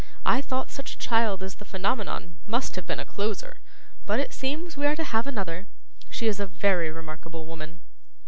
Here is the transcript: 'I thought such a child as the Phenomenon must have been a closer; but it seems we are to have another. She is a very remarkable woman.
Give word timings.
'I 0.25 0.41
thought 0.41 0.71
such 0.71 0.93
a 0.93 0.97
child 0.97 1.43
as 1.43 1.53
the 1.53 1.63
Phenomenon 1.63 2.35
must 2.47 2.75
have 2.75 2.87
been 2.87 2.99
a 2.99 3.05
closer; 3.05 3.57
but 4.07 4.19
it 4.19 4.33
seems 4.33 4.75
we 4.75 4.87
are 4.87 4.95
to 4.95 5.03
have 5.03 5.27
another. 5.27 5.67
She 6.09 6.25
is 6.25 6.39
a 6.39 6.47
very 6.47 6.89
remarkable 6.89 7.45
woman. 7.45 7.81